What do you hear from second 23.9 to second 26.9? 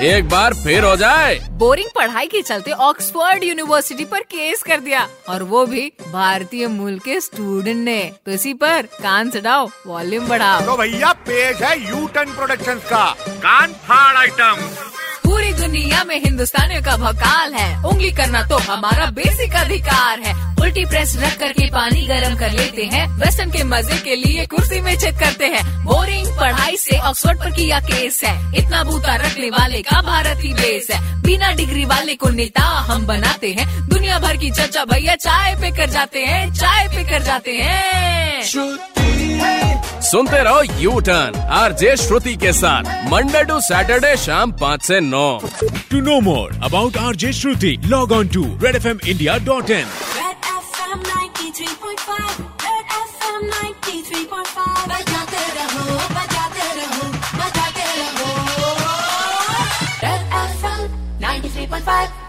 के लिए कुर्सी में चेक करते हैं। बोरिंग पढ़ाई